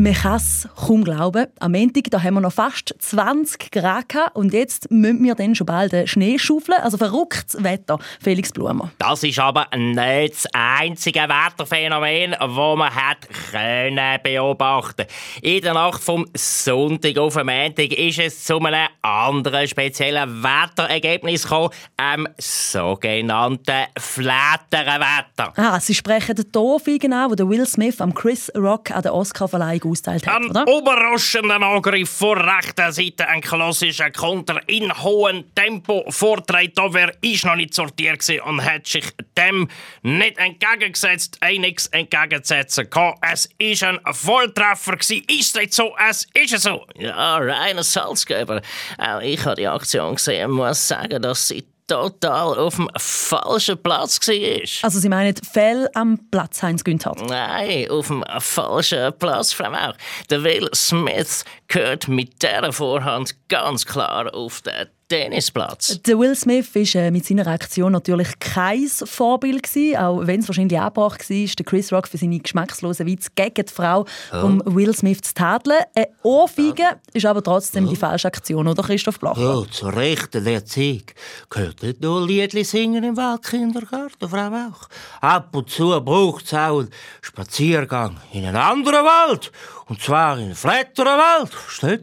Man 0.00 0.14
kann 0.14 0.36
es 0.36 0.68
kaum 0.76 1.02
glauben. 1.02 1.48
Am 1.58 1.72
Montag 1.72 2.04
da 2.12 2.22
haben 2.22 2.34
wir 2.34 2.40
noch 2.40 2.52
fast 2.52 2.94
20 3.00 3.72
Grad 3.72 4.08
gehabt 4.08 4.36
und 4.36 4.52
jetzt 4.52 4.88
müssen 4.92 5.24
wir 5.24 5.34
dann 5.34 5.56
schon 5.56 5.66
bald 5.66 5.90
den 5.90 6.06
Schnee 6.06 6.38
schaufeln. 6.38 6.78
Also 6.80 6.98
verrücktes 6.98 7.64
Wetter, 7.64 7.98
Felix 8.22 8.52
Blumer. 8.52 8.92
Das 8.98 9.24
ist 9.24 9.40
aber 9.40 9.66
nicht 9.76 10.34
das 10.34 10.46
einzige 10.52 11.22
Wetterphänomen, 11.22 12.36
das 12.38 12.48
man 12.48 12.94
hat 12.94 13.28
können 13.50 14.20
beobachten 14.22 15.06
In 15.42 15.62
der 15.62 15.74
Nacht 15.74 16.00
vom 16.00 16.26
Sonntag 16.32 17.18
auf 17.18 17.34
den 17.34 17.46
Montag 17.46 17.92
ist 17.92 18.20
es 18.20 18.44
zu 18.44 18.60
einem 18.60 18.86
anderen 19.02 19.66
speziellen 19.66 20.44
Wetterergebnis 20.44 21.42
gekommen, 21.42 21.70
einem 21.96 22.28
sogenannten 22.38 23.86
Flatterwetter. 23.98 25.52
Ah, 25.56 25.80
Sie 25.80 25.94
sprechen 25.96 26.36
den 26.36 26.52
Torfigen 26.52 27.12
an, 27.12 27.32
wo 27.32 27.48
Will 27.48 27.66
Smith 27.66 28.00
am 28.00 28.14
Chris 28.14 28.48
Rock 28.54 28.92
an 28.92 29.02
der 29.02 29.12
Oscarverleihung 29.12 29.87
ausgeteilt 29.90 30.26
hat, 30.26 30.36
Ein 30.42 30.50
oder? 30.50 30.64
überraschender 30.78 31.60
Angriff 31.62 32.10
von 32.10 32.38
rechter 32.38 32.92
Seite, 32.92 33.28
ein 33.28 33.40
klassischer 33.40 34.10
Konter 34.10 34.60
in 34.66 34.92
hohem 35.02 35.54
Tempo 35.54 36.04
vortreibt. 36.08 36.78
Aber 36.78 37.12
ist 37.22 37.44
noch 37.44 37.56
nicht 37.56 37.74
sortiert 37.74 38.20
gewesen 38.20 38.40
und 38.42 38.64
hat 38.64 38.86
sich 38.86 39.04
dem 39.36 39.68
nicht 40.02 40.38
entgegengesetzt, 40.38 41.38
nichts 41.58 41.86
entgegenzusetzen 41.86 42.88
gehabt. 42.90 43.18
Es 43.32 43.48
ist 43.58 43.82
ein 43.84 43.98
Volltreffer 44.12 44.96
gewesen. 44.96 45.24
Ist 45.28 45.56
es 45.56 45.76
so? 45.76 45.94
Es 46.08 46.26
ist 46.34 46.62
so. 46.62 46.84
Ja, 46.96 47.36
reiner 47.38 47.82
Salzgeber. 47.82 48.60
Auch 48.98 49.20
ich 49.20 49.44
habe 49.44 49.56
die 49.56 49.66
Aktion 49.66 50.14
gesehen 50.14 50.50
und 50.50 50.56
muss 50.56 50.88
sagen, 50.88 51.22
dass 51.22 51.48
sie 51.48 51.64
total 51.88 52.58
auf 52.58 52.76
dem 52.76 52.88
falschen 52.96 53.82
Platz 53.82 54.20
war. 54.28 54.84
Also 54.84 55.00
Sie 55.00 55.08
meinen 55.08 55.34
Fell 55.36 55.88
am 55.94 56.18
Platz 56.30 56.62
Heinz 56.62 56.84
Günther. 56.84 57.16
Nein, 57.26 57.90
auf 57.90 58.06
dem 58.06 58.22
falschen 58.38 59.12
Platz, 59.18 59.52
Frau 59.52 59.70
Mauch. 59.70 59.94
Der 60.30 60.44
Will 60.44 60.68
Smith 60.74 61.44
gehört 61.68 62.08
mit 62.08 62.42
dieser 62.42 62.72
Vorhand 62.72 63.36
ganz 63.48 63.84
klar 63.84 64.34
auf 64.34 64.62
den 64.62 64.88
Tennisplatz. 65.08 66.02
Der 66.02 66.18
Will 66.18 66.36
Smith 66.36 66.74
war 66.74 67.02
äh, 67.02 67.10
mit 67.10 67.24
seiner 67.24 67.46
Aktion 67.46 67.92
natürlich 67.92 68.38
kein 68.40 68.86
Vorbild, 68.88 69.62
gewesen, 69.62 69.96
auch 69.96 70.26
wenn 70.26 70.40
es 70.40 70.48
wahrscheinlich 70.48 70.78
angebracht 70.78 71.30
war, 71.30 71.46
der 71.58 71.64
Chris 71.64 71.92
Rock 71.92 72.08
für 72.08 72.18
seine 72.18 72.38
geschmackslosen 72.38 73.06
Witze 73.06 73.30
gegen 73.34 73.66
die 73.66 73.72
Frau 73.72 74.04
von 74.30 74.62
Will 74.66 74.94
Smith 74.94 75.22
zu 75.22 75.32
tadeln. 75.32 75.78
Eine 75.94 76.08
Ohrfeige 76.22 77.00
ist 77.14 77.24
aber 77.24 77.42
trotzdem 77.42 77.88
die 77.88 77.96
falsche 77.96 78.28
Aktion, 78.28 78.68
oder 78.68 78.82
Christoph 78.82 79.18
Blacher? 79.18 79.40
Ja, 79.40 79.70
zur 79.70 79.96
rechten 79.96 80.46
Erziehung 80.46 81.04
gehört 81.48 81.82
nicht 81.82 82.02
nur 82.02 82.26
Liedli 82.26 82.64
singen 82.64 83.02
im 83.02 83.16
Waldkindergarten, 83.16 84.28
Frau 84.28 84.50
Mauch. 84.50 84.88
Ab 85.22 85.56
und 85.56 85.70
zu 85.70 85.98
braucht 86.02 86.44
es 86.44 86.52
auch 86.52 86.80
einen 86.80 86.90
Spaziergang 87.22 88.18
in 88.32 88.44
einen 88.44 88.56
anderen 88.56 89.06
Wald. 89.06 89.50
Und 89.86 90.02
zwar 90.02 90.36
in 90.38 90.44
einen 90.44 90.54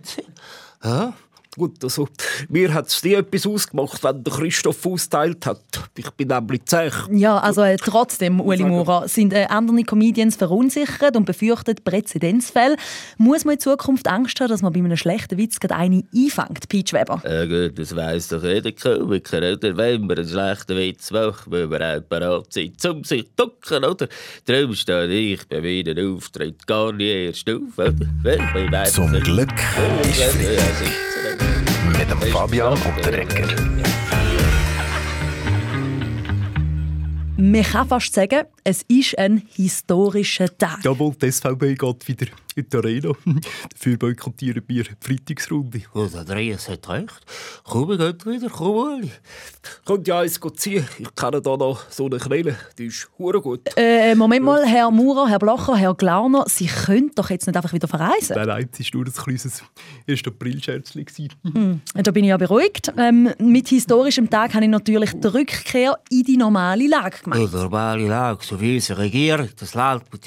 Sie? 0.08 0.26
Ja? 0.84 1.14
Gut, 1.58 1.82
also, 1.84 2.10
mir 2.50 2.74
hat 2.74 2.88
es 2.88 3.02
nie 3.02 3.14
etwas 3.14 3.48
ausgemacht, 3.48 4.04
wenn 4.04 4.24
der 4.26 4.34
Christoph 4.34 4.86
austeilt 4.86 5.46
hat. 5.46 5.62
Ich 5.98 6.10
bin 6.12 6.28
nämlich 6.28 6.66
zäh. 6.66 6.92
Ja, 7.12 7.38
also 7.38 7.62
äh, 7.62 7.78
trotzdem, 7.78 8.42
Uli 8.42 8.64
Maurer, 8.64 9.08
sind 9.08 9.32
äh, 9.32 9.46
andere 9.50 9.84
Comedians 9.84 10.36
verunsichert 10.36 11.16
und 11.16 11.26
befürchten 11.26 11.76
Präzedenzfälle. 11.82 12.76
Muss 13.18 13.46
man 13.46 13.54
in 13.54 13.62
Zukunft 13.62 14.08
Angst 14.10 14.40
haben, 14.42 14.50
dass 14.50 14.62
man 14.62 14.74
bei 14.74 14.80
einem 14.80 14.98
schlechten 14.98 15.38
Witz 15.38 15.60
gerade 15.62 15.76
eine 15.76 16.04
einfängt, 16.14 16.68
Peach 16.68 16.92
Weber? 16.92 17.22
Ja 17.24 17.46
gut, 17.46 17.80
das 17.80 17.96
weiss 17.96 18.28
doch 18.28 18.44
jeder 18.44 18.74
Komiker, 18.74 19.38
oder? 19.38 19.78
Wenn 19.78 20.02
man 20.02 20.18
einen 20.18 20.28
schlechten 20.28 20.76
Witz 20.76 21.12
macht, 21.12 21.48
muss 21.48 21.70
man 21.70 21.82
auch 21.82 22.02
bereit 22.02 22.46
sein, 22.50 22.74
um 22.92 23.04
sich 23.06 23.24
zu 23.24 23.32
ducken, 23.38 23.86
oder? 23.86 24.10
Darum 24.44 24.76
stehe 24.76 25.08
ich 25.08 25.48
bei 25.48 25.62
meinen 25.62 26.16
Auftritt 26.16 26.68
gar 26.68 26.92
nicht 26.92 27.08
erst 27.08 27.50
auf, 27.50 27.78
oder? 27.78 28.86
Zum 28.92 29.12
Glück 29.22 29.54
ist. 30.04 31.15
Mit 31.98 32.10
dem 32.10 32.22
Fabian 32.32 32.74
Unterrecker. 32.74 33.48
Man 37.38 37.64
kann 37.64 37.88
fast 37.88 38.14
sagen, 38.14 38.46
es 38.68 38.82
ist 38.88 39.18
ein 39.20 39.44
historischer 39.54 40.48
Tag. 40.58 40.84
Jawohl, 40.84 41.14
die 41.22 41.32
SVB 41.32 41.78
geht 41.78 42.08
wieder 42.08 42.26
in 42.56 42.66
die 42.68 42.78
Arena. 42.78 43.12
Dafür 43.74 43.98
boykottieren 43.98 44.64
wir 44.66 44.84
die 44.84 44.90
Freitagsrunde. 45.00 45.82
Und 45.94 46.16
Andreas 46.16 46.68
hat 46.68 46.90
recht. 46.90 47.26
Komm, 47.64 47.90
wir 47.90 47.98
gehen 47.98 48.18
wieder, 48.26 48.50
komm, 48.50 48.76
Uli. 48.76 49.12
Könnt 49.86 50.08
ihr 50.08 50.16
eins 50.16 50.40
ziehen? 50.56 50.88
Ich 50.98 51.14
kenne 51.16 51.42
da 51.42 51.58
noch 51.58 51.90
so 51.92 52.08
eine 52.08 52.18
Quelle. 52.18 52.56
Die 52.78 52.86
ist 52.88 53.08
hure 53.20 53.40
gut. 53.40 53.62
Äh, 53.76 54.16
Moment 54.16 54.44
mal, 54.44 54.66
Herr 54.66 54.90
Maurer, 54.90 55.28
Herr 55.28 55.40
Blacher, 55.40 55.76
Herr 55.76 55.94
Glauner, 55.94 56.46
Sie 56.48 56.66
können 56.68 57.12
doch 57.14 57.30
jetzt 57.30 57.46
nicht 57.46 57.56
einfach 57.56 57.74
wieder 57.74 57.88
verreisen. 57.88 58.36
Nein, 58.36 58.48
nein, 58.48 58.70
es 58.72 58.80
war 58.94 59.02
nur 59.02 59.06
ein 59.06 59.14
kleines 59.14 59.64
1. 60.08 60.22
April-Scherzchen. 60.26 61.06
gewesen. 61.06 61.82
Da 61.94 62.12
bin 62.12 62.24
ich 62.24 62.30
ja 62.30 62.38
beruhigt. 62.38 62.92
Ähm, 62.98 63.30
mit 63.38 63.68
historischem 63.68 64.30
Tag 64.30 64.54
habe 64.56 64.66
ich 64.66 64.72
natürlich 64.72 65.12
die 65.12 65.28
Rückkehr 65.28 66.00
in 66.10 66.24
die 66.24 66.38
normale 66.38 66.88
Lage 66.88 67.18
gemacht. 67.24 67.40
Die 67.40 67.56
normale 67.56 68.08
Lage, 68.08 68.44
so 68.56 68.62
wie 68.62 68.76
unsere 68.76 69.02
Regierung 69.02 69.50
das 69.60 69.74
Land 69.74 70.04
mit 70.14 70.26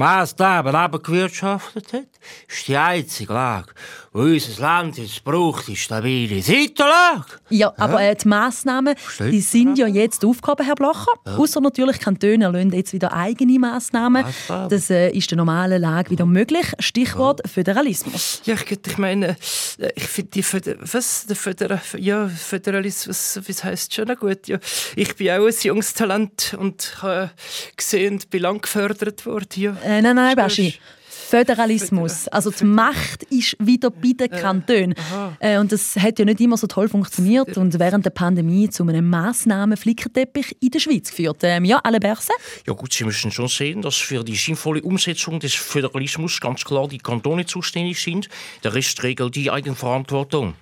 ihren 0.00 0.20
Massnahmen 0.20 0.74
abgewirtschaftet 0.74 1.92
hat, 1.92 2.06
ist 2.48 2.68
die 2.68 2.76
einzige 2.76 3.32
Lage, 3.32 3.72
wo 4.12 4.22
unser 4.22 4.60
Land 4.60 4.98
jetzt 4.98 5.22
braucht, 5.24 5.68
die 5.68 5.76
stabile 5.76 6.42
Seitenlage. 6.42 7.26
Ja, 7.50 7.72
aber 7.76 8.02
äh, 8.02 8.16
die 8.16 8.28
Massnahmen 8.28 8.96
Verstehe. 8.96 9.30
die 9.30 9.40
sind 9.40 9.78
ja 9.78 9.86
jetzt 9.86 10.24
aufgehoben, 10.24 10.64
Herr 10.64 10.74
Blacher. 10.74 11.12
Außer 11.24 11.60
natürlich 11.60 12.00
Kantone 12.00 12.44
erlassen 12.44 12.72
jetzt 12.72 12.92
wieder 12.92 13.12
eigene 13.12 13.58
Massnahmen. 13.58 14.24
Massnahmen. 14.24 14.68
Das 14.68 14.90
äh, 14.90 15.10
ist 15.10 15.30
der 15.30 15.36
normalen 15.36 15.80
Lage 15.80 16.10
wieder 16.10 16.26
möglich. 16.26 16.66
Stichwort 16.78 17.40
Föderalismus. 17.48 18.42
Ja, 18.44 18.54
ich, 18.54 18.70
ich 18.70 18.98
meine, 18.98 19.36
äh, 19.78 19.90
ich 19.94 20.04
finde 20.04 20.30
die 20.32 20.42
Föder 20.42 20.76
was, 20.80 21.26
der 21.26 21.36
Föder 21.36 21.80
ja, 21.96 22.28
Föderalismus, 22.28 23.40
was 23.46 23.64
heisst 23.64 23.94
schon 23.94 24.14
gut? 24.16 24.48
Ja, 24.48 24.58
ich 24.96 25.14
bin 25.16 25.30
auch 25.30 25.46
ein 25.46 25.54
junges 25.62 25.94
Talent 25.94 26.56
und 26.58 27.02
habe 27.02 27.30
gesehen 27.76 28.20
bin 28.30 28.42
lang 28.42 28.60
gefördert 28.60 29.26
worden. 29.26 29.48
Ja. 29.56 29.76
Äh, 29.90 30.02
nein, 30.02 30.14
nein, 30.14 30.36
Baschi. 30.36 30.74
Föderalismus. 31.08 32.28
Also 32.28 32.50
die 32.52 32.64
Macht 32.64 33.24
ist 33.24 33.56
wieder 33.58 33.90
bei 33.90 34.12
den 34.12 34.30
Kantonen. 34.30 34.94
Äh, 35.40 35.58
und 35.58 35.72
das 35.72 35.96
hat 35.96 36.20
ja 36.20 36.24
nicht 36.24 36.40
immer 36.40 36.56
so 36.56 36.68
toll 36.68 36.88
funktioniert 36.88 37.56
und 37.56 37.78
während 37.78 38.04
der 38.04 38.10
Pandemie 38.10 38.68
zu 38.70 38.84
einem 38.84 39.08
Massnahmenflickenteppich 39.10 40.56
in 40.60 40.70
der 40.70 40.78
Schweiz 40.78 41.10
geführt. 41.10 41.38
Ähm, 41.42 41.64
ja, 41.64 41.80
alle 41.82 41.98
Berse? 41.98 42.32
Ja 42.66 42.72
gut, 42.72 42.92
Sie 42.92 43.04
müssen 43.04 43.32
schon 43.32 43.48
sehen, 43.48 43.82
dass 43.82 43.96
für 43.96 44.22
die 44.22 44.36
sinnvolle 44.36 44.82
Umsetzung 44.82 45.40
des 45.40 45.54
Föderalismus 45.54 46.40
ganz 46.40 46.64
klar 46.64 46.86
die 46.86 46.98
Kantone 46.98 47.46
zuständig 47.46 48.00
sind. 48.00 48.28
Der 48.62 48.74
Rest 48.74 49.02
regelt 49.02 49.34
die 49.34 49.50
Eigenverantwortung. 49.50 50.54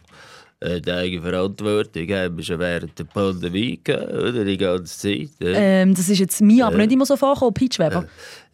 Äh, 0.61 0.81
Die 0.81 0.91
Eigenverantwortung 0.91 2.09
haben 2.09 2.37
wir 2.37 2.45
schon 2.45 2.59
während 2.59 2.99
der 2.99 3.05
Pandemie 3.05 3.79
gehabt, 3.83 4.13
oder? 4.13 4.45
Die 4.45 4.57
ganze 4.57 4.99
Zeit. 4.99 5.29
Ja, 5.41 5.49
Ähm, 5.55 5.95
das 5.95 6.09
ist 6.09 6.19
jetzt 6.19 6.41
mir 6.41 6.67
aber 6.67 6.79
nicht 6.79 6.93
immer 6.93 7.07
so 7.07 7.17
vorgekommen, 7.17 7.55
Peach 7.55 7.79
Weber. 7.79 8.07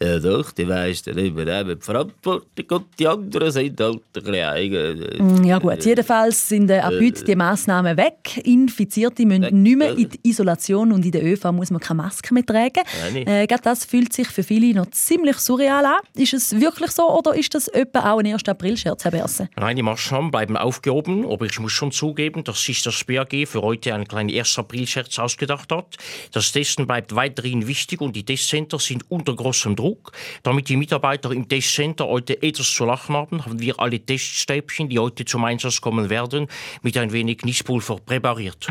ja 0.02 0.18
doch, 0.18 0.52
die 0.52 0.64
meisten 0.66 1.16
übernehmen 1.18 1.78
die 1.78 1.84
Verantwortung 1.84 2.66
und 2.70 2.84
die 2.98 3.06
anderen 3.08 3.50
sind 3.50 3.80
halt 3.80 3.94
ein 3.96 4.00
bisschen 4.12 4.34
eigen. 4.34 5.40
Mm, 5.40 5.44
Ja 5.44 5.58
gut, 5.58 5.84
jedenfalls 5.84 6.48
sind 6.48 6.70
äh, 6.70 6.78
ab 6.80 6.92
heute 7.00 7.24
die 7.24 7.36
Massnahmen 7.36 7.96
weg. 7.96 8.36
Infizierte 8.44 9.24
müssen 9.24 9.62
nicht 9.62 9.76
mehr 9.78 9.96
in 9.96 10.10
die 10.10 10.28
Isolation 10.28 10.92
und 10.92 11.04
in 11.06 11.12
der 11.12 11.24
ÖV 11.24 11.52
muss 11.52 11.70
man 11.70 11.80
keine 11.80 12.02
Maske 12.02 12.34
mehr 12.34 12.44
tragen. 12.44 12.82
Äh, 13.14 13.46
gerade 13.46 13.62
das 13.62 13.84
fühlt 13.86 14.12
sich 14.12 14.28
für 14.28 14.42
viele 14.42 14.74
noch 14.74 14.90
ziemlich 14.90 15.38
surreal 15.38 15.86
an. 15.86 16.00
Ist 16.16 16.34
es 16.34 16.60
wirklich 16.60 16.90
so 16.90 17.08
oder 17.08 17.34
ist 17.34 17.54
das 17.54 17.68
etwa 17.68 18.12
auch 18.12 18.18
ein 18.18 18.26
1. 18.26 18.46
April-Scherz, 18.46 19.04
Herr 19.04 19.10
Berse? 19.12 19.48
Nein, 19.56 19.76
die 19.76 19.82
Maßnahmen 19.82 20.30
bleiben 20.30 20.56
aufgehoben, 20.58 21.24
aber 21.30 21.46
ich 21.46 21.58
muss 21.60 21.72
schon 21.72 21.92
zugeben, 21.94 22.44
dass 22.44 22.62
sich 22.62 22.82
das 22.82 23.04
BAG 23.04 23.46
für 23.46 23.62
heute 23.62 23.94
einen 23.94 24.06
kleinen 24.06 24.36
1. 24.36 24.58
April-Scherz 24.58 25.18
ausgedacht 25.18 25.72
hat. 25.72 25.96
Das 26.32 26.52
Testen 26.52 26.86
bleibt 26.86 27.14
weiterhin 27.14 27.66
wichtig 27.66 28.00
und 28.00 28.14
die 28.16 28.24
Testcenter 28.24 28.78
sind 28.78 29.10
unter 29.10 29.34
großem 29.34 29.76
Druck. 29.76 30.12
Damit 30.42 30.68
die 30.68 30.76
Mitarbeiter 30.76 31.30
im 31.30 31.48
Testcenter 31.48 32.06
heute 32.06 32.42
etwas 32.42 32.72
zu 32.72 32.84
lachen 32.84 33.14
haben, 33.14 33.44
haben 33.44 33.60
wir 33.60 33.78
alle 33.80 34.00
Teststäbchen, 34.00 34.88
die 34.88 34.98
heute 34.98 35.24
zum 35.24 35.44
Einsatz 35.44 35.80
kommen 35.80 36.10
werden, 36.10 36.48
mit 36.82 36.96
ein 36.96 37.12
wenig 37.12 37.42
Niespulver 37.42 37.96
präpariert. 37.96 38.68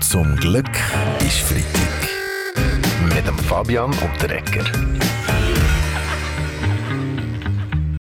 Zum 0.00 0.36
Glück 0.36 0.70
ist 1.20 1.40
Freitag. 1.40 2.08
Mit 3.14 3.26
dem 3.26 3.38
Fabian 3.38 3.90
Unterrecker. 3.98 4.97